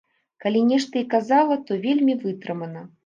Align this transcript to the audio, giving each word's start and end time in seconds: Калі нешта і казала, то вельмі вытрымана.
Калі 0.45 0.61
нешта 0.69 0.99
і 1.01 1.03
казала, 1.13 1.59
то 1.67 1.77
вельмі 1.85 2.17
вытрымана. 2.25 2.87